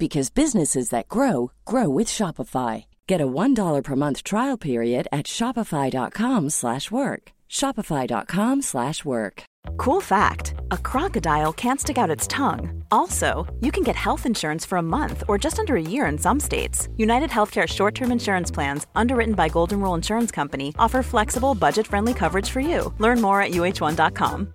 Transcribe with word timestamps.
because 0.00 0.30
businesses 0.30 0.88
that 0.90 1.08
grow 1.08 1.52
grow 1.64 1.88
with 1.88 2.08
Shopify. 2.08 2.86
Get 3.06 3.20
a 3.20 3.26
$1 3.26 3.84
per 3.84 3.96
month 3.96 4.22
trial 4.24 4.56
period 4.56 5.06
at 5.12 5.26
Shopify.com 5.26 6.50
slash 6.50 6.90
work. 6.90 7.32
Shopify.com 7.48 8.62
slash 8.62 9.04
work. 9.04 9.44
Cool 9.76 10.00
fact 10.00 10.54
a 10.70 10.78
crocodile 10.78 11.52
can't 11.52 11.80
stick 11.80 11.98
out 11.98 12.16
its 12.16 12.26
tongue. 12.26 12.82
Also, 12.90 13.46
you 13.60 13.70
can 13.70 13.82
get 13.82 13.96
health 13.96 14.26
insurance 14.26 14.64
for 14.64 14.78
a 14.78 14.88
month 14.96 15.22
or 15.28 15.38
just 15.38 15.58
under 15.58 15.76
a 15.76 15.82
year 15.94 16.06
in 16.06 16.18
some 16.18 16.40
states. 16.40 16.88
United 16.96 17.30
Healthcare 17.30 17.68
short 17.68 17.94
term 17.94 18.10
insurance 18.12 18.50
plans, 18.50 18.86
underwritten 18.94 19.34
by 19.34 19.48
Golden 19.48 19.80
Rule 19.80 19.94
Insurance 19.94 20.30
Company, 20.30 20.74
offer 20.78 21.02
flexible, 21.02 21.54
budget 21.54 21.86
friendly 21.86 22.14
coverage 22.14 22.48
for 22.50 22.60
you. 22.60 22.94
Learn 22.98 23.20
more 23.20 23.42
at 23.42 23.50
uh1.com. 23.52 24.54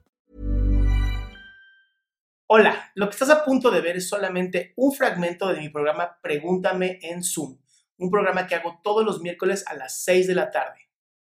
Hola, 2.47 2.91
lo 2.95 3.07
que 3.07 3.11
estás 3.13 3.29
a 3.29 3.43
punto 3.43 3.71
de 3.71 3.81
ver 3.81 3.97
es 3.97 4.07
solamente 4.07 4.73
un 4.75 4.93
fragmento 4.93 5.47
de 5.47 5.59
mi 5.59 5.69
programa 5.69 6.19
Pregúntame 6.21 6.99
en 7.01 7.23
Zoom, 7.23 7.57
un 7.97 8.11
programa 8.11 8.45
que 8.45 8.55
hago 8.55 8.79
todos 8.83 9.03
los 9.03 9.21
miércoles 9.21 9.65
a 9.67 9.73
las 9.75 10.03
6 10.03 10.27
de 10.27 10.35
la 10.35 10.51
tarde. 10.51 10.79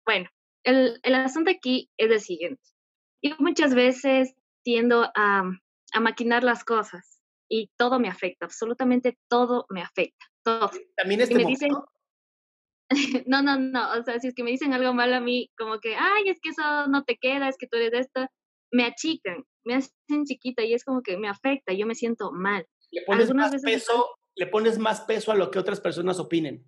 Bueno, 0.05 0.29
el, 0.63 0.99
el 1.03 1.15
asunto 1.15 1.49
aquí 1.51 1.89
es 1.97 2.11
el 2.11 2.19
siguiente. 2.19 2.61
Yo 3.21 3.35
muchas 3.39 3.73
veces 3.73 4.33
tiendo 4.63 5.09
a, 5.15 5.43
a 5.93 5.99
maquinar 6.01 6.43
las 6.43 6.63
cosas 6.65 7.21
y 7.49 7.71
todo 7.77 7.99
me 7.99 8.09
afecta, 8.09 8.45
absolutamente 8.45 9.17
todo 9.29 9.65
me 9.69 9.81
afecta, 9.81 10.25
todo. 10.43 10.71
También 10.97 11.21
este 11.21 11.33
Y 11.33 11.37
me 11.37 11.43
momento, 11.43 11.65
dicen- 11.65 11.83
No, 13.27 13.41
no, 13.41 13.57
no, 13.57 13.91
o 13.97 14.03
sea, 14.03 14.19
si 14.19 14.27
es 14.27 14.33
que 14.35 14.43
me 14.43 14.51
dicen 14.51 14.73
algo 14.73 14.93
mal 14.93 15.13
a 15.13 15.21
mí, 15.21 15.51
como 15.57 15.79
que, 15.79 15.95
ay, 15.95 16.27
es 16.29 16.39
que 16.41 16.49
eso 16.49 16.87
no 16.87 17.03
te 17.05 17.17
queda, 17.17 17.47
es 17.47 17.57
que 17.57 17.67
tú 17.67 17.77
eres 17.77 17.91
de 17.91 17.99
esta, 17.99 18.31
me 18.71 18.85
achican, 18.85 19.43
me 19.65 19.75
hacen 19.75 20.25
chiquita 20.25 20.63
y 20.63 20.73
es 20.73 20.83
como 20.83 21.01
que 21.01 21.17
me 21.17 21.29
afecta, 21.29 21.73
yo 21.73 21.85
me 21.85 21.95
siento 21.95 22.31
mal. 22.31 22.65
le 22.91 23.01
pones 23.03 23.27
algunas 23.27 23.51
más 23.51 23.61
veces 23.61 23.85
peso, 23.85 24.17
le 24.35 24.47
pones 24.47 24.77
más 24.77 25.01
peso 25.01 25.31
a 25.31 25.35
lo 25.35 25.51
que 25.51 25.59
otras 25.59 25.81
personas 25.81 26.19
opinen. 26.19 26.65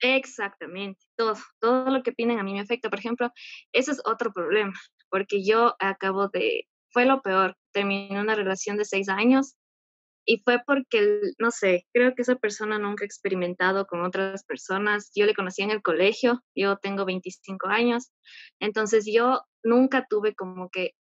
Exactamente, 0.00 1.04
todo, 1.16 1.34
todo 1.60 1.90
lo 1.90 2.02
que 2.02 2.10
opinen 2.10 2.38
a 2.38 2.42
mí 2.42 2.54
me 2.54 2.60
afecta. 2.60 2.88
Por 2.88 2.98
ejemplo, 2.98 3.30
eso 3.72 3.92
es 3.92 4.00
otro 4.04 4.32
problema, 4.32 4.72
porque 5.10 5.44
yo 5.44 5.76
acabo 5.78 6.28
de, 6.28 6.66
fue 6.90 7.04
lo 7.04 7.20
peor, 7.22 7.56
terminé 7.72 8.20
una 8.20 8.34
relación 8.34 8.76
de 8.76 8.84
seis 8.84 9.08
años 9.08 9.56
y 10.26 10.42
fue 10.44 10.60
porque, 10.66 11.20
no 11.38 11.50
sé, 11.50 11.86
creo 11.92 12.14
que 12.14 12.22
esa 12.22 12.36
persona 12.36 12.78
nunca 12.78 13.04
ha 13.04 13.06
experimentado 13.06 13.86
con 13.86 14.02
otras 14.02 14.44
personas. 14.44 15.10
Yo 15.14 15.26
le 15.26 15.34
conocí 15.34 15.62
en 15.62 15.70
el 15.70 15.82
colegio, 15.82 16.42
yo 16.54 16.76
tengo 16.76 17.04
25 17.04 17.68
años, 17.68 18.12
entonces 18.60 19.06
yo 19.12 19.42
nunca 19.62 20.06
tuve 20.08 20.34
como 20.34 20.70
que 20.70 20.92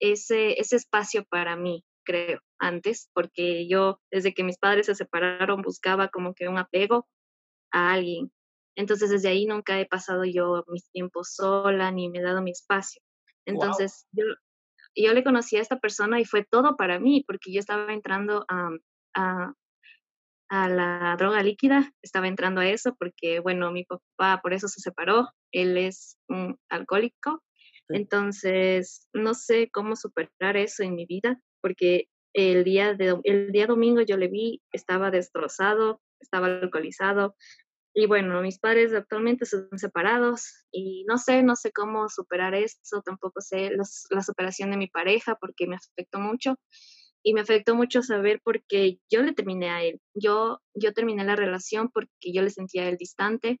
ese, 0.00 0.60
ese 0.60 0.76
espacio 0.76 1.24
para 1.24 1.56
mí, 1.56 1.84
creo, 2.04 2.40
antes, 2.58 3.10
porque 3.14 3.68
yo 3.68 4.00
desde 4.10 4.34
que 4.34 4.44
mis 4.44 4.58
padres 4.58 4.86
se 4.86 4.94
separaron 4.94 5.62
buscaba 5.62 6.08
como 6.08 6.34
que 6.34 6.48
un 6.48 6.58
apego 6.58 7.06
a 7.72 7.92
alguien. 7.92 8.32
Entonces 8.76 9.10
desde 9.10 9.28
ahí 9.28 9.44
nunca 9.46 9.80
he 9.80 9.86
pasado 9.86 10.24
yo 10.24 10.64
mis 10.68 10.90
tiempos 10.90 11.34
sola 11.34 11.90
ni 11.90 12.08
me 12.08 12.18
he 12.18 12.22
dado 12.22 12.42
mi 12.42 12.52
espacio. 12.52 13.02
Entonces 13.44 14.06
yo, 14.12 14.24
yo 14.94 15.12
le 15.12 15.24
conocí 15.24 15.56
a 15.56 15.60
esta 15.60 15.78
persona 15.78 16.20
y 16.20 16.24
fue 16.24 16.44
todo 16.44 16.76
para 16.76 16.98
mí 16.98 17.24
porque 17.26 17.52
yo 17.52 17.60
estaba 17.60 17.92
entrando 17.92 18.44
a, 18.48 18.70
a, 19.14 19.52
a 20.48 20.68
la 20.68 21.16
droga 21.18 21.42
líquida, 21.42 21.92
estaba 22.02 22.28
entrando 22.28 22.60
a 22.60 22.68
eso 22.68 22.94
porque, 22.98 23.40
bueno, 23.40 23.70
mi 23.72 23.84
papá 23.84 24.40
por 24.42 24.52
eso 24.52 24.68
se 24.68 24.80
separó, 24.80 25.28
él 25.52 25.76
es 25.76 26.18
un 26.28 26.58
alcohólico. 26.68 27.42
Entonces, 27.88 29.08
no 29.12 29.34
sé 29.34 29.70
cómo 29.72 29.96
superar 29.96 30.56
eso 30.56 30.82
en 30.82 30.94
mi 30.94 31.06
vida, 31.06 31.40
porque 31.60 32.08
el 32.34 32.64
día, 32.64 32.94
de, 32.94 33.18
el 33.24 33.52
día 33.52 33.66
domingo 33.66 34.02
yo 34.02 34.16
le 34.16 34.28
vi, 34.28 34.62
estaba 34.72 35.10
destrozado, 35.10 36.00
estaba 36.20 36.46
alcoholizado, 36.46 37.34
y 37.94 38.06
bueno, 38.06 38.40
mis 38.42 38.58
padres 38.60 38.94
actualmente 38.94 39.44
son 39.46 39.68
separados 39.76 40.66
y 40.70 41.04
no 41.08 41.18
sé, 41.18 41.42
no 41.42 41.56
sé 41.56 41.72
cómo 41.72 42.08
superar 42.08 42.54
eso, 42.54 43.02
tampoco 43.04 43.40
sé 43.40 43.70
los- 43.70 44.06
la 44.10 44.22
superación 44.22 44.70
de 44.70 44.76
mi 44.76 44.86
pareja 44.88 45.36
porque 45.40 45.66
me 45.66 45.76
afectó 45.76 46.20
mucho 46.20 46.56
y 47.22 47.34
me 47.34 47.40
afectó 47.40 47.74
mucho 47.74 48.02
saber 48.02 48.40
porque 48.44 49.00
yo 49.10 49.22
le 49.22 49.32
terminé 49.32 49.70
a 49.70 49.82
él. 49.82 50.00
Yo, 50.14 50.60
yo 50.74 50.92
terminé 50.92 51.24
la 51.24 51.34
relación 51.36 51.90
porque 51.92 52.32
yo 52.32 52.42
le 52.42 52.50
sentía 52.50 52.84
a 52.84 52.88
él 52.88 52.96
distante. 52.96 53.60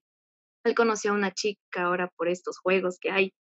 Él 0.64 0.74
conoció 0.74 1.12
a 1.12 1.14
una 1.14 1.32
chica 1.32 1.82
ahora 1.82 2.12
por 2.16 2.28
estos 2.28 2.58
juegos 2.58 2.98
que 3.00 3.10
hay. 3.10 3.34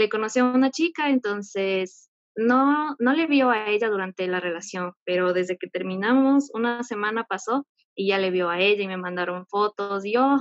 Le 0.00 0.08
conoció 0.08 0.46
a 0.46 0.54
una 0.54 0.70
chica, 0.70 1.10
entonces 1.10 2.08
no, 2.34 2.96
no 2.98 3.12
le 3.12 3.26
vio 3.26 3.50
a 3.50 3.68
ella 3.68 3.90
durante 3.90 4.26
la 4.28 4.40
relación, 4.40 4.94
pero 5.04 5.34
desde 5.34 5.58
que 5.58 5.68
terminamos, 5.68 6.50
una 6.54 6.82
semana 6.84 7.24
pasó 7.24 7.66
y 7.94 8.08
ya 8.08 8.16
le 8.16 8.30
vio 8.30 8.48
a 8.48 8.60
ella 8.60 8.82
y 8.82 8.88
me 8.88 8.96
mandaron 8.96 9.44
fotos 9.46 10.06
y 10.06 10.14
yo 10.14 10.38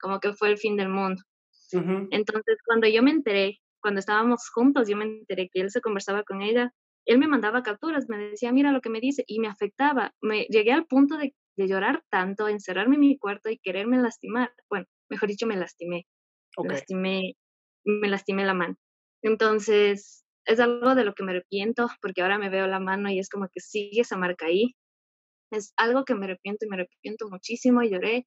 como 0.00 0.18
que 0.18 0.32
fue 0.32 0.48
el 0.48 0.58
fin 0.58 0.76
del 0.76 0.88
mundo. 0.88 1.22
Entonces, 2.10 2.56
cuando 2.66 2.88
yo 2.88 3.00
me 3.02 3.12
enteré, 3.12 3.60
cuando 3.80 4.00
estábamos 4.00 4.50
juntos, 4.52 4.88
yo 4.88 4.96
me 4.96 5.04
enteré 5.04 5.48
que 5.52 5.60
él 5.60 5.70
se 5.70 5.80
conversaba 5.80 6.24
con 6.24 6.42
ella, 6.42 6.72
él 7.04 7.18
me 7.18 7.28
mandaba 7.28 7.62
capturas, 7.62 8.08
me 8.08 8.18
decía, 8.18 8.50
mira 8.50 8.72
lo 8.72 8.80
que 8.80 8.90
me 8.90 9.00
dice, 9.00 9.22
y 9.28 9.38
me 9.38 9.46
afectaba. 9.46 10.12
Me 10.20 10.46
llegué 10.50 10.72
al 10.72 10.86
punto 10.86 11.16
de, 11.16 11.32
de 11.56 11.68
llorar 11.68 12.02
tanto, 12.10 12.48
encerrarme 12.48 12.96
en 12.96 13.02
mi 13.02 13.18
cuarto 13.18 13.50
y 13.50 13.58
quererme 13.58 13.98
lastimar. 13.98 14.52
Bueno, 14.68 14.86
mejor 15.08 15.28
dicho, 15.28 15.46
me 15.46 15.56
lastimé. 15.56 16.06
Ok. 16.56 16.70
Lastimé, 16.70 17.36
me 17.84 18.08
lastimé 18.08 18.44
la 18.44 18.54
mano. 18.54 18.74
Entonces, 19.26 20.24
es 20.44 20.60
algo 20.60 20.94
de 20.94 21.04
lo 21.04 21.12
que 21.14 21.24
me 21.24 21.32
arrepiento, 21.32 21.88
porque 22.00 22.22
ahora 22.22 22.38
me 22.38 22.48
veo 22.48 22.68
la 22.68 22.78
mano 22.78 23.10
y 23.10 23.18
es 23.18 23.28
como 23.28 23.48
que 23.52 23.60
sigue 23.60 24.02
esa 24.02 24.16
marca 24.16 24.46
ahí. 24.46 24.76
Es 25.50 25.72
algo 25.76 26.04
que 26.04 26.14
me 26.14 26.26
arrepiento 26.26 26.64
y 26.66 26.68
me 26.68 26.76
arrepiento 26.76 27.28
muchísimo 27.28 27.82
y 27.82 27.90
lloré. 27.90 28.26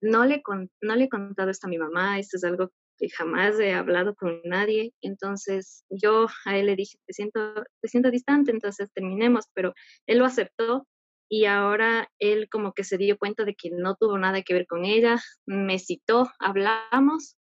No 0.00 0.24
le, 0.24 0.42
con- 0.42 0.70
no 0.80 0.96
le 0.96 1.04
he 1.04 1.08
contado 1.10 1.50
esto 1.50 1.66
a 1.66 1.70
mi 1.70 1.76
mamá, 1.78 2.18
esto 2.18 2.38
es 2.38 2.44
algo 2.44 2.70
que 2.98 3.10
jamás 3.10 3.60
he 3.60 3.74
hablado 3.74 4.14
con 4.14 4.40
nadie. 4.44 4.94
Entonces 5.02 5.84
yo 5.90 6.26
a 6.46 6.56
él 6.58 6.66
le 6.66 6.76
dije, 6.76 6.96
te 7.06 7.12
siento, 7.12 7.54
te 7.82 7.88
siento 7.88 8.10
distante, 8.10 8.50
entonces 8.50 8.90
terminemos, 8.94 9.44
pero 9.54 9.74
él 10.06 10.18
lo 10.18 10.24
aceptó 10.24 10.86
y 11.30 11.44
ahora 11.44 12.08
él 12.18 12.48
como 12.50 12.72
que 12.72 12.84
se 12.84 12.96
dio 12.98 13.18
cuenta 13.18 13.44
de 13.44 13.54
que 13.54 13.70
no 13.70 13.94
tuvo 13.94 14.16
nada 14.18 14.42
que 14.42 14.54
ver 14.54 14.66
con 14.66 14.86
ella, 14.86 15.18
me 15.46 15.78
citó, 15.78 16.30
hablamos 16.38 17.36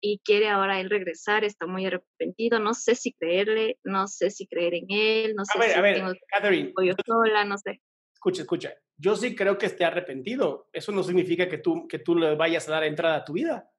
y 0.00 0.20
quiere 0.24 0.48
ahora 0.48 0.80
él 0.80 0.90
regresar, 0.90 1.44
está 1.44 1.66
muy 1.66 1.86
arrepentido, 1.86 2.58
no 2.60 2.74
sé 2.74 2.94
si 2.94 3.12
creerle, 3.12 3.78
no 3.84 4.06
sé 4.06 4.30
si 4.30 4.46
creer 4.46 4.74
en 4.74 4.86
él, 4.88 5.34
no 5.34 5.44
sé 5.44 5.52
A 5.56 5.60
ver, 5.60 5.70
si 5.72 5.78
a 5.78 5.82
ver, 5.82 5.94
tengo 5.96 6.12
Catherine, 6.28 6.72
yo 6.84 6.94
sola, 7.06 7.44
no 7.44 7.58
sé. 7.58 7.80
escucha, 8.14 8.42
escucha. 8.42 8.74
Yo 8.96 9.14
sí 9.14 9.34
creo 9.36 9.56
que 9.58 9.66
esté 9.66 9.84
arrepentido. 9.84 10.68
Eso 10.72 10.90
no 10.90 11.02
significa 11.04 11.48
que 11.48 11.58
tú, 11.58 11.86
que 11.86 12.00
tú 12.00 12.16
le 12.16 12.34
vayas 12.34 12.68
a 12.68 12.72
dar 12.72 12.84
entrada 12.84 13.16
a 13.18 13.24
tu 13.24 13.34
vida. 13.34 13.70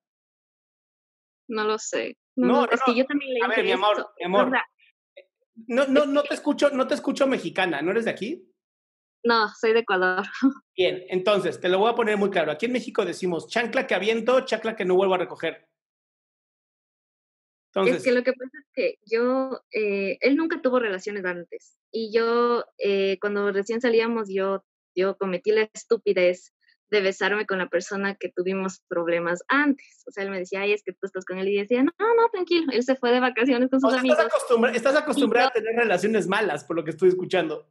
No 1.49 1.63
lo 1.63 1.77
sé. 1.77 2.17
No, 2.35 2.47
No, 2.47 2.53
no, 2.53 2.61
no, 2.67 2.71
es 2.71 2.81
que 2.85 2.95
yo 2.95 3.05
también 3.05 3.33
le 3.33 3.41
A 3.43 3.47
ver, 3.47 3.63
mi 3.65 3.71
amor, 3.71 3.97
esto, 3.97 4.11
mi 4.17 4.23
o 4.23 4.27
amor. 4.27 4.49
sea, 4.51 4.65
No, 5.67 5.87
no, 5.87 6.05
no 6.05 6.23
te 6.23 6.33
escucho, 6.35 6.69
no 6.69 6.87
te 6.87 6.93
escucho 6.95 7.27
mexicana. 7.27 7.81
¿No 7.81 7.91
eres 7.91 8.05
de 8.05 8.11
aquí? 8.11 8.45
no, 9.25 9.49
soy 9.49 9.73
de 9.73 9.79
Ecuador. 9.79 10.25
Bien, 10.77 11.03
entonces, 11.09 11.59
te 11.59 11.67
lo 11.67 11.79
voy 11.79 11.91
a 11.91 11.95
poner 11.95 12.15
muy 12.15 12.29
claro. 12.29 12.53
Aquí 12.53 12.67
en 12.67 12.71
México 12.71 13.03
decimos 13.03 13.49
chancla 13.49 13.85
que 13.85 13.93
aviento, 13.95 14.39
chancla 14.45 14.77
que 14.77 14.85
no 14.85 14.95
vuelvo 14.95 15.15
a 15.15 15.17
recoger. 15.17 15.67
Entonces, 17.73 17.97
Es 17.97 18.03
que 18.03 18.11
lo 18.11 18.23
que 18.23 18.33
pasa 18.33 18.51
es 18.59 18.67
que 18.73 18.99
yo, 19.05 19.61
eh, 19.71 20.17
él 20.21 20.35
nunca 20.35 20.61
tuvo 20.61 20.79
relaciones 20.79 21.23
antes. 21.25 21.77
Y 21.91 22.11
yo, 22.11 22.65
eh, 22.79 23.17
cuando 23.21 23.51
recién 23.51 23.79
salíamos, 23.81 24.27
yo, 24.29 24.63
yo 24.95 25.17
cometí 25.17 25.51
la 25.51 25.69
estupidez 25.73 26.53
de 26.91 27.01
besarme 27.01 27.45
con 27.45 27.59
la 27.59 27.69
persona 27.69 28.15
que 28.15 28.31
tuvimos 28.35 28.81
problemas 28.87 29.43
antes. 29.47 30.03
O 30.07 30.11
sea, 30.11 30.23
él 30.23 30.31
me 30.31 30.39
decía, 30.39 30.61
ay, 30.61 30.73
es 30.73 30.81
que 30.83 30.93
tú 30.93 31.05
estás 31.05 31.23
con 31.25 31.37
él. 31.37 31.47
Y 31.47 31.57
decía, 31.59 31.83
no, 31.83 31.91
no, 31.99 32.29
tranquilo. 32.31 32.71
Él 32.71 32.81
se 32.83 32.95
fue 32.95 33.11
de 33.11 33.19
vacaciones 33.19 33.69
con 33.69 33.77
o 33.77 33.81
sus 33.81 33.91
sea, 33.91 33.99
amigos. 33.99 34.17
estás, 34.17 34.33
acostumbra- 34.33 34.75
estás 34.75 34.95
acostumbrada 34.95 35.47
a 35.49 35.51
tener 35.51 35.75
relaciones 35.75 36.27
malas, 36.27 36.63
por 36.63 36.75
lo 36.75 36.83
que 36.83 36.89
estoy 36.89 37.09
escuchando. 37.09 37.69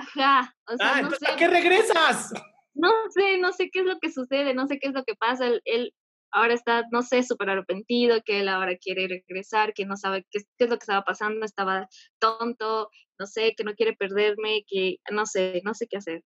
Ajá. 0.00 0.52
O 0.66 0.76
sea, 0.76 0.88
ah, 0.88 0.92
no 1.02 1.08
entonces, 1.08 1.28
sé. 1.28 1.32
¿a 1.32 1.36
qué 1.36 1.46
regresas? 1.48 2.32
No 2.74 2.90
sé, 3.10 3.38
no 3.38 3.52
sé 3.52 3.70
qué 3.70 3.80
es 3.80 3.86
lo 3.86 3.98
que 4.00 4.10
sucede, 4.10 4.54
no 4.54 4.66
sé 4.66 4.78
qué 4.80 4.88
es 4.88 4.94
lo 4.94 5.04
que 5.04 5.14
pasa. 5.14 5.46
Él, 5.46 5.60
él 5.64 5.94
ahora 6.32 6.54
está, 6.54 6.84
no 6.92 7.02
sé, 7.02 7.22
súper 7.22 7.50
arrepentido, 7.50 8.22
que 8.24 8.40
él 8.40 8.48
ahora 8.48 8.76
quiere 8.76 9.08
regresar, 9.08 9.72
que 9.74 9.86
no 9.86 9.96
sabe 9.96 10.24
qué, 10.30 10.40
qué 10.58 10.64
es 10.64 10.70
lo 10.70 10.78
que 10.78 10.84
estaba 10.84 11.02
pasando, 11.04 11.44
estaba 11.46 11.88
tonto, 12.18 12.90
no 13.18 13.26
sé, 13.26 13.54
que 13.56 13.64
no 13.64 13.74
quiere 13.74 13.94
perderme, 13.96 14.64
que 14.66 14.96
no 15.12 15.26
sé, 15.26 15.62
no 15.64 15.74
sé 15.74 15.86
qué 15.88 15.98
hacer. 15.98 16.22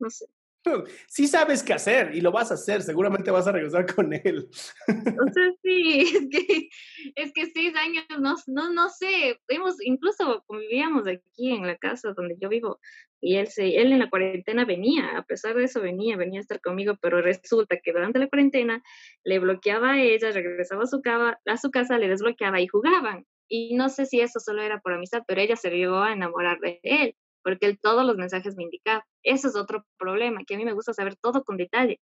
No 0.00 0.10
sé. 0.10 0.26
Sí 1.08 1.26
sabes 1.26 1.62
qué 1.62 1.72
hacer 1.72 2.14
y 2.14 2.20
lo 2.20 2.32
vas 2.32 2.50
a 2.50 2.54
hacer, 2.54 2.82
seguramente 2.82 3.30
vas 3.30 3.46
a 3.46 3.52
regresar 3.52 3.92
con 3.92 4.12
él. 4.12 4.48
O 4.88 5.32
sea, 5.32 5.52
sí, 5.62 6.00
es 6.00 6.28
que, 6.30 6.68
es 7.16 7.32
que 7.32 7.46
seis 7.46 7.74
años, 7.76 8.04
no, 8.18 8.34
no, 8.46 8.72
no 8.72 8.88
sé, 8.90 9.40
hemos, 9.48 9.76
incluso 9.82 10.44
convivíamos 10.46 11.06
aquí 11.06 11.52
en 11.52 11.66
la 11.66 11.76
casa 11.76 12.12
donde 12.12 12.36
yo 12.40 12.48
vivo 12.48 12.80
y 13.20 13.36
él, 13.36 13.48
se, 13.48 13.76
él 13.76 13.92
en 13.92 13.98
la 13.98 14.08
cuarentena 14.08 14.64
venía, 14.64 15.16
a 15.16 15.24
pesar 15.24 15.54
de 15.54 15.64
eso 15.64 15.80
venía, 15.80 16.16
venía 16.16 16.40
a 16.40 16.42
estar 16.42 16.60
conmigo, 16.60 16.96
pero 17.02 17.20
resulta 17.20 17.78
que 17.82 17.92
durante 17.92 18.18
la 18.18 18.28
cuarentena 18.28 18.82
le 19.24 19.38
bloqueaba 19.38 19.92
a 19.92 20.02
ella, 20.02 20.30
regresaba 20.30 20.84
a 20.84 20.86
su, 20.86 21.02
cava, 21.02 21.38
a 21.44 21.56
su 21.58 21.70
casa, 21.70 21.98
le 21.98 22.08
desbloqueaba 22.08 22.60
y 22.60 22.66
jugaban. 22.66 23.26
Y 23.46 23.74
no 23.74 23.88
sé 23.88 24.06
si 24.06 24.20
eso 24.20 24.40
solo 24.40 24.62
era 24.62 24.80
por 24.80 24.92
amistad, 24.92 25.22
pero 25.26 25.40
ella 25.40 25.56
se 25.56 25.70
llegó 25.70 25.98
a 25.98 26.12
enamorar 26.12 26.60
de 26.60 26.80
él 26.82 27.14
porque 27.42 27.66
él 27.66 27.78
todos 27.80 28.04
los 28.04 28.16
mensajes 28.16 28.56
me 28.56 28.64
indicaba. 28.64 29.06
Eso 29.22 29.48
es 29.48 29.56
otro 29.56 29.84
problema, 29.98 30.42
que 30.46 30.54
a 30.54 30.58
mí 30.58 30.64
me 30.64 30.72
gusta 30.72 30.94
saber 30.94 31.16
todo 31.16 31.44
con 31.44 31.56
detalle. 31.56 32.00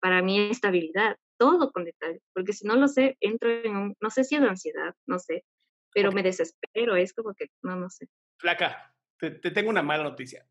Para 0.00 0.22
mí 0.22 0.50
estabilidad, 0.50 1.16
todo 1.38 1.70
con 1.72 1.84
detalle, 1.84 2.20
porque 2.34 2.52
si 2.52 2.66
no 2.66 2.76
lo 2.76 2.88
sé, 2.88 3.16
entro 3.20 3.50
en 3.50 3.76
un, 3.76 3.96
no 4.00 4.10
sé 4.10 4.24
si 4.24 4.34
es 4.34 4.40
de 4.40 4.48
ansiedad, 4.48 4.94
no 5.06 5.18
sé, 5.18 5.44
pero 5.92 6.12
me 6.12 6.22
desespero, 6.22 6.96
es 6.96 7.12
como 7.12 7.34
que, 7.34 7.48
no, 7.62 7.76
no 7.76 7.88
sé. 7.88 8.08
Flaca, 8.38 8.94
te, 9.18 9.30
te 9.30 9.50
tengo 9.50 9.70
una 9.70 9.82
mala 9.82 10.04
noticia. 10.04 10.46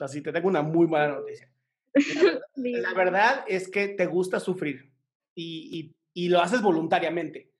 Así, 0.00 0.22
te 0.22 0.32
tengo 0.32 0.48
una 0.48 0.62
muy 0.62 0.86
mala 0.86 1.14
noticia. 1.14 1.50
La, 1.94 1.94
la 2.56 2.94
verdad 2.94 3.44
es 3.46 3.70
que 3.70 3.88
te 3.88 4.06
gusta 4.06 4.40
sufrir 4.40 4.92
y, 5.34 5.94
y, 6.12 6.24
y 6.24 6.28
lo 6.28 6.40
haces 6.40 6.60
voluntariamente 6.60 7.54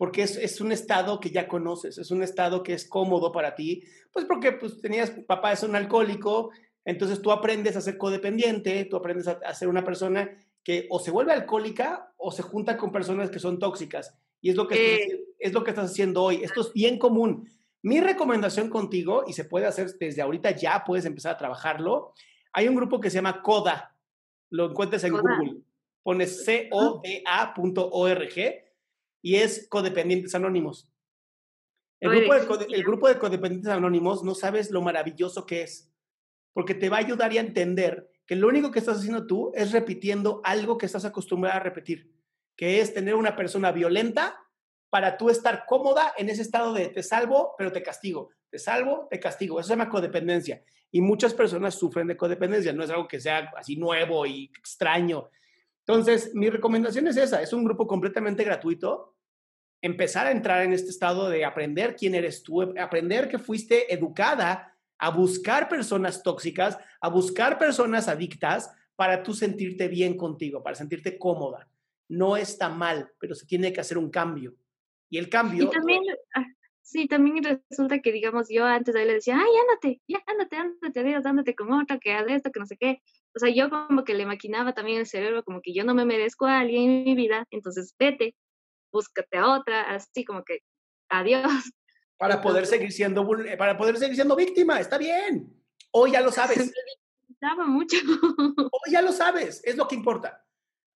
porque 0.00 0.22
es, 0.22 0.38
es, 0.38 0.62
un 0.62 0.72
estado 0.72 1.20
que 1.20 1.28
ya 1.28 1.46
conoces, 1.46 1.98
es 1.98 2.10
un 2.10 2.22
estado 2.22 2.62
que 2.62 2.72
es 2.72 2.88
cómodo 2.88 3.32
para 3.32 3.54
ti, 3.54 3.84
pues 4.10 4.24
porque 4.24 4.52
pues, 4.52 4.80
tenías, 4.80 5.10
papá 5.10 5.52
es 5.52 5.62
un 5.62 5.76
alcohólico, 5.76 6.52
entonces 6.84 7.20
tú 7.22 7.32
aprendes 7.32 7.76
a 7.76 7.80
ser 7.80 7.98
codependiente, 7.98 8.84
tú 8.84 8.96
aprendes 8.96 9.28
a, 9.28 9.40
a, 9.44 9.54
ser 9.54 9.68
una 9.68 9.84
persona 9.84 10.30
que 10.62 10.86
o 10.90 10.98
se 10.98 11.10
vuelve 11.10 11.32
alcohólica 11.32 12.12
o 12.16 12.32
se 12.32 12.42
junta 12.42 12.76
con 12.76 12.92
personas 12.92 13.30
que 13.30 13.38
son 13.38 13.58
tóxicas. 13.58 14.16
Y 14.40 14.50
es 14.50 14.56
lo 14.56 14.66
que, 14.66 14.74
eh. 14.74 15.02
estás, 15.02 15.18
es 15.38 15.52
lo 15.52 15.64
que 15.64 15.70
estás 15.70 15.90
haciendo 15.90 16.22
hoy. 16.22 16.42
Esto 16.42 16.62
es 16.62 16.72
bien 16.72 16.98
común. 16.98 17.48
Mi 17.82 18.00
recomendación 18.00 18.68
contigo, 18.68 19.24
y 19.26 19.32
se 19.32 19.44
puede 19.44 19.66
hacer 19.66 19.90
desde 19.98 20.22
ahorita 20.22 20.50
ya, 20.52 20.84
puedes 20.84 21.06
empezar 21.06 21.34
a 21.34 21.38
trabajarlo, 21.38 22.12
hay 22.52 22.68
un 22.68 22.76
grupo 22.76 23.00
que 23.00 23.10
se 23.10 23.16
llama 23.16 23.42
CODA, 23.42 23.96
lo 24.50 24.70
encuentras 24.70 25.04
en 25.04 25.12
Coda. 25.12 25.36
Google, 25.38 25.60
pones 26.02 26.44
coda.org 26.70 28.34
y 29.22 29.34
es 29.36 29.66
Codependientes 29.68 30.34
Anónimos. 30.34 30.88
El 32.00 32.10
grupo, 32.10 32.56
de, 32.56 32.66
el 32.74 32.82
grupo 32.82 33.08
de 33.08 33.18
Codependientes 33.18 33.70
Anónimos 33.70 34.24
no 34.24 34.34
sabes 34.34 34.70
lo 34.70 34.80
maravilloso 34.82 35.44
que 35.44 35.62
es, 35.62 35.89
porque 36.52 36.74
te 36.74 36.88
va 36.88 36.96
a 36.96 37.00
ayudar 37.00 37.30
a 37.30 37.40
entender 37.40 38.10
que 38.26 38.36
lo 38.36 38.48
único 38.48 38.70
que 38.70 38.78
estás 38.78 38.98
haciendo 38.98 39.26
tú 39.26 39.52
es 39.54 39.72
repitiendo 39.72 40.40
algo 40.44 40.78
que 40.78 40.86
estás 40.86 41.04
acostumbrado 41.04 41.56
a 41.56 41.62
repetir, 41.62 42.12
que 42.56 42.80
es 42.80 42.94
tener 42.94 43.14
una 43.14 43.34
persona 43.34 43.72
violenta 43.72 44.38
para 44.88 45.16
tú 45.16 45.30
estar 45.30 45.64
cómoda 45.66 46.12
en 46.16 46.28
ese 46.28 46.42
estado 46.42 46.72
de 46.72 46.88
te 46.88 47.02
salvo, 47.02 47.54
pero 47.56 47.72
te 47.72 47.82
castigo, 47.82 48.30
te 48.50 48.58
salvo, 48.58 49.06
te 49.10 49.20
castigo. 49.20 49.58
Eso 49.58 49.68
se 49.68 49.72
llama 49.74 49.88
codependencia. 49.88 50.62
Y 50.90 51.00
muchas 51.00 51.32
personas 51.34 51.76
sufren 51.76 52.08
de 52.08 52.16
codependencia, 52.16 52.72
no 52.72 52.82
es 52.82 52.90
algo 52.90 53.06
que 53.06 53.20
sea 53.20 53.52
así 53.56 53.76
nuevo 53.76 54.26
y 54.26 54.50
extraño. 54.58 55.30
Entonces, 55.86 56.32
mi 56.34 56.50
recomendación 56.50 57.06
es 57.06 57.16
esa, 57.16 57.40
es 57.40 57.52
un 57.52 57.64
grupo 57.64 57.86
completamente 57.86 58.44
gratuito, 58.44 59.16
empezar 59.80 60.26
a 60.26 60.32
entrar 60.32 60.62
en 60.62 60.72
este 60.72 60.90
estado 60.90 61.28
de 61.28 61.44
aprender 61.44 61.96
quién 61.96 62.14
eres 62.14 62.42
tú, 62.42 62.62
aprender 62.78 63.28
que 63.28 63.38
fuiste 63.38 63.92
educada 63.92 64.69
a 65.00 65.10
buscar 65.10 65.68
personas 65.68 66.22
tóxicas, 66.22 66.78
a 67.00 67.08
buscar 67.08 67.58
personas 67.58 68.06
adictas 68.06 68.70
para 68.94 69.22
tú 69.22 69.32
sentirte 69.32 69.88
bien 69.88 70.14
contigo, 70.16 70.62
para 70.62 70.76
sentirte 70.76 71.18
cómoda. 71.18 71.66
No 72.08 72.36
está 72.36 72.68
mal, 72.68 73.10
pero 73.18 73.34
se 73.34 73.46
tiene 73.46 73.72
que 73.72 73.80
hacer 73.80 73.96
un 73.96 74.10
cambio. 74.10 74.54
Y 75.08 75.16
el 75.16 75.30
cambio... 75.30 75.64
Y 75.64 75.70
también, 75.70 76.02
sí, 76.82 77.08
también 77.08 77.62
resulta 77.70 78.00
que, 78.00 78.12
digamos, 78.12 78.48
yo 78.50 78.66
antes 78.66 78.94
él 78.94 79.08
le 79.08 79.14
decía, 79.14 79.38
ay, 79.38 79.50
ándate, 79.62 80.02
ya, 80.06 80.22
ándate, 80.26 80.56
ándate, 80.56 81.02
Dios, 81.02 81.24
ándate 81.24 81.54
con 81.54 81.72
otra, 81.72 81.98
que 81.98 82.12
haz 82.12 82.26
esto, 82.28 82.52
que 82.52 82.60
no 82.60 82.66
sé 82.66 82.76
qué. 82.76 83.00
O 83.34 83.38
sea, 83.38 83.48
yo 83.48 83.70
como 83.70 84.04
que 84.04 84.12
le 84.12 84.26
maquinaba 84.26 84.74
también 84.74 84.98
el 84.98 85.06
cerebro, 85.06 85.44
como 85.44 85.62
que 85.62 85.72
yo 85.72 85.82
no 85.82 85.94
me 85.94 86.04
merezco 86.04 86.44
a 86.44 86.60
alguien 86.60 86.90
en 86.90 87.04
mi 87.04 87.14
vida, 87.14 87.46
entonces 87.50 87.94
vete, 87.98 88.34
búscate 88.92 89.38
a 89.38 89.48
otra, 89.54 89.94
así 89.94 90.26
como 90.26 90.44
que, 90.44 90.60
adiós. 91.08 91.72
Para 92.20 92.42
poder 92.42 92.66
seguir 92.66 92.92
siendo, 92.92 93.26
para 93.56 93.78
poder 93.78 93.96
seguir 93.96 94.14
siendo 94.14 94.36
víctima, 94.36 94.78
está 94.78 94.98
bien. 94.98 95.58
Hoy 95.90 96.12
ya 96.12 96.20
lo 96.20 96.30
sabes. 96.30 96.70
Mucho. 97.66 97.96
Hoy 98.72 98.92
ya 98.92 99.00
lo 99.00 99.10
sabes, 99.10 99.62
es 99.64 99.74
lo 99.74 99.88
que 99.88 99.94
importa. 99.94 100.44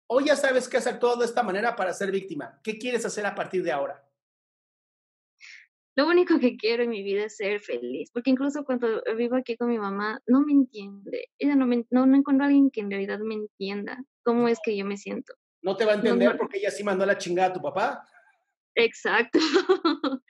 Hoy 0.06 0.26
ya 0.26 0.36
sabes 0.36 0.68
qué 0.68 0.76
hacer 0.76 0.98
todo 0.98 1.16
de 1.16 1.24
esta 1.24 1.42
manera 1.42 1.74
para 1.76 1.94
ser 1.94 2.10
víctima. 2.10 2.60
¿Qué 2.62 2.76
quieres 2.76 3.06
hacer 3.06 3.24
a 3.24 3.34
partir 3.34 3.62
de 3.62 3.72
ahora? 3.72 4.06
Lo 5.96 6.06
único 6.06 6.38
que 6.38 6.58
quiero 6.58 6.82
en 6.82 6.90
mi 6.90 7.02
vida 7.02 7.24
es 7.24 7.36
ser 7.38 7.58
feliz, 7.60 8.10
porque 8.12 8.28
incluso 8.28 8.62
cuando 8.62 9.02
vivo 9.16 9.36
aquí 9.36 9.56
con 9.56 9.70
mi 9.70 9.78
mamá, 9.78 10.20
no 10.26 10.42
me 10.42 10.52
entiende. 10.52 11.30
Ella 11.38 11.56
no, 11.56 11.66
me, 11.66 11.86
no, 11.88 12.04
no 12.04 12.16
encuentro 12.18 12.44
a 12.44 12.48
alguien 12.48 12.70
que 12.70 12.82
en 12.82 12.90
realidad 12.90 13.20
me 13.20 13.32
entienda 13.32 14.04
cómo 14.22 14.46
es 14.46 14.58
que 14.62 14.76
yo 14.76 14.84
me 14.84 14.98
siento. 14.98 15.32
¿No 15.62 15.74
te 15.74 15.86
va 15.86 15.92
a 15.92 15.94
entender 15.94 16.32
no. 16.32 16.36
porque 16.36 16.58
ella 16.58 16.70
sí 16.70 16.84
mandó 16.84 17.06
la 17.06 17.16
chingada 17.16 17.48
a 17.48 17.52
tu 17.54 17.62
papá? 17.62 18.06
Exacto. 18.74 19.38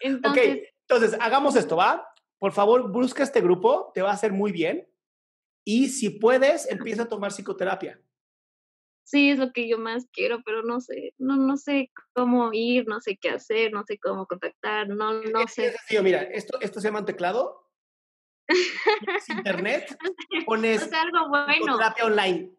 entonces, 0.00 0.56
ok, 0.56 0.62
entonces 0.88 1.18
hagamos 1.20 1.56
esto, 1.56 1.76
¿va? 1.76 2.06
Por 2.38 2.52
favor, 2.52 2.90
busca 2.90 3.22
este 3.22 3.40
grupo, 3.40 3.90
te 3.94 4.02
va 4.02 4.10
a 4.10 4.14
hacer 4.14 4.32
muy 4.32 4.52
bien. 4.52 4.88
Y 5.64 5.88
si 5.88 6.10
puedes, 6.10 6.70
empieza 6.70 7.02
a 7.02 7.08
tomar 7.08 7.32
psicoterapia 7.32 8.00
sí 9.10 9.30
es 9.30 9.38
lo 9.38 9.52
que 9.52 9.68
yo 9.68 9.78
más 9.78 10.06
quiero, 10.12 10.42
pero 10.44 10.62
no 10.62 10.80
sé, 10.80 11.14
no, 11.18 11.36
no 11.36 11.56
sé 11.56 11.90
cómo 12.12 12.50
ir, 12.52 12.86
no 12.86 13.00
sé 13.00 13.16
qué 13.20 13.30
hacer, 13.30 13.72
no 13.72 13.82
sé 13.84 13.98
cómo 13.98 14.26
contactar, 14.26 14.88
no, 14.88 15.14
no 15.14 15.42
es, 15.42 15.52
sé. 15.52 15.66
Es 15.66 15.72
sencillo, 15.72 16.02
mira, 16.02 16.22
esto, 16.22 16.60
esto 16.60 16.80
se 16.80 16.88
llama 16.88 17.04
teclado. 17.04 17.68
es 18.46 19.28
internet, 19.28 19.96
pones 20.46 20.84
o 20.84 20.88
sea, 20.88 21.02
algo 21.02 21.28
bueno. 21.28 21.76
terapia 21.76 22.04
online. 22.04 22.52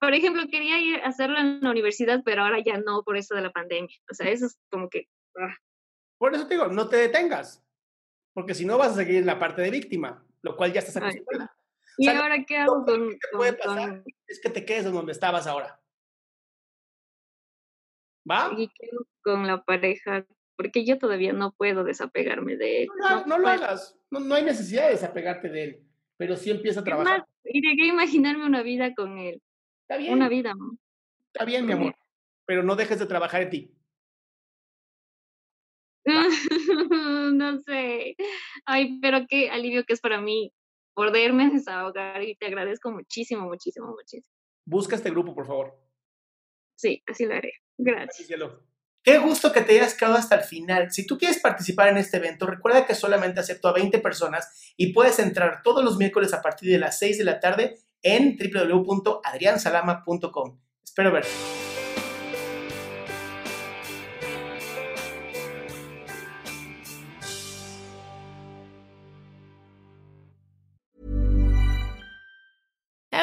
Por 0.00 0.14
ejemplo, 0.14 0.42
quería 0.50 0.78
ir 0.78 1.00
a 1.00 1.08
hacerlo 1.08 1.38
en 1.38 1.60
la 1.60 1.70
universidad, 1.70 2.22
pero 2.24 2.42
ahora 2.42 2.62
ya 2.64 2.78
no 2.78 3.02
por 3.02 3.16
eso 3.16 3.34
de 3.34 3.42
la 3.42 3.50
pandemia. 3.50 3.96
O 4.10 4.14
sea, 4.14 4.30
eso 4.30 4.46
es 4.46 4.58
como 4.70 4.88
que... 4.88 5.08
Ah. 5.36 5.54
Por 6.18 6.34
eso 6.34 6.46
te 6.46 6.54
digo, 6.54 6.66
no 6.66 6.88
te 6.88 6.96
detengas, 6.96 7.64
porque 8.34 8.54
si 8.54 8.64
no 8.64 8.76
vas 8.76 8.92
a 8.92 8.96
seguir 8.96 9.16
en 9.16 9.26
la 9.26 9.38
parte 9.38 9.62
de 9.62 9.70
víctima, 9.70 10.24
lo 10.42 10.56
cual 10.56 10.72
ya 10.72 10.80
estás 10.80 10.96
acostumbrada. 10.96 11.56
¿Y 11.96 12.08
o 12.08 12.10
sea, 12.12 12.20
ahora 12.20 12.44
qué 12.44 12.56
hago 12.56 12.84
con, 12.84 13.10
que 13.10 13.18
te 13.18 13.36
puede 13.36 13.52
pasar 13.54 13.88
con... 13.88 14.04
es 14.26 14.40
que 14.40 14.50
te 14.50 14.64
quedes 14.64 14.86
en 14.86 14.92
donde 14.92 15.12
estabas 15.12 15.46
ahora. 15.46 15.80
¿Va? 18.30 18.52
Y 18.56 18.68
quedo 18.68 19.06
con 19.22 19.46
la 19.46 19.62
pareja, 19.62 20.26
porque 20.56 20.84
yo 20.84 20.98
todavía 20.98 21.32
no 21.32 21.52
puedo 21.52 21.84
desapegarme 21.84 22.56
de 22.56 22.82
él. 22.82 22.88
No, 23.00 23.08
no, 23.08 23.26
no 23.26 23.38
lo 23.38 23.48
hagas, 23.48 23.96
no, 24.10 24.20
no, 24.20 24.34
hay 24.34 24.44
necesidad 24.44 24.86
de 24.86 24.92
desapegarte 24.92 25.48
de 25.48 25.64
él, 25.64 25.86
pero 26.16 26.36
sí 26.36 26.50
empieza 26.50 26.80
a 26.80 26.84
trabajar. 26.84 27.20
Más, 27.20 27.28
y 27.44 27.60
llegué 27.60 27.84
a 27.84 27.92
imaginarme 27.92 28.44
una 28.44 28.62
vida 28.62 28.94
con 28.94 29.18
él. 29.18 29.42
Está 29.82 29.96
bien. 29.96 30.12
Una 30.12 30.28
vida. 30.28 30.54
Está 31.32 31.44
bien, 31.44 31.66
mi 31.66 31.72
amor, 31.72 31.94
pero 32.44 32.62
no 32.62 32.76
dejes 32.76 32.98
de 32.98 33.06
trabajar 33.06 33.42
en 33.42 33.50
ti. 33.50 33.77
no 37.32 37.58
sé. 37.60 38.16
Ay, 38.66 38.98
pero 39.00 39.26
qué 39.28 39.50
alivio 39.50 39.84
que 39.84 39.92
es 39.92 40.00
para 40.00 40.20
mí 40.20 40.52
poderme 40.94 41.50
desahogar 41.50 42.22
y 42.22 42.36
te 42.36 42.46
agradezco 42.46 42.90
muchísimo, 42.90 43.46
muchísimo, 43.46 43.88
muchísimo. 43.88 44.34
Busca 44.64 44.96
este 44.96 45.10
grupo, 45.10 45.34
por 45.34 45.46
favor. 45.46 45.78
Sí, 46.76 47.02
así 47.06 47.24
lo 47.24 47.34
haré. 47.34 47.52
Gracias. 47.76 48.28
Gracias 48.28 48.58
Qué 49.02 49.18
gusto 49.18 49.52
que 49.52 49.62
te 49.62 49.72
hayas 49.72 49.94
quedado 49.94 50.16
hasta 50.16 50.34
el 50.34 50.42
final. 50.42 50.92
Si 50.92 51.06
tú 51.06 51.16
quieres 51.16 51.40
participar 51.40 51.88
en 51.88 51.96
este 51.96 52.18
evento, 52.18 52.46
recuerda 52.46 52.84
que 52.84 52.94
solamente 52.94 53.40
acepto 53.40 53.68
a 53.68 53.72
20 53.72 54.00
personas 54.00 54.74
y 54.76 54.92
puedes 54.92 55.18
entrar 55.18 55.62
todos 55.62 55.82
los 55.82 55.96
miércoles 55.96 56.34
a 56.34 56.42
partir 56.42 56.70
de 56.70 56.78
las 56.78 56.98
6 56.98 57.16
de 57.16 57.24
la 57.24 57.40
tarde 57.40 57.78
en 58.02 58.36
www.adriansalama.com. 58.36 60.60
Espero 60.84 61.10
verte. 61.10 61.30